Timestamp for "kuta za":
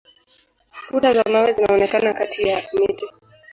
0.89-1.23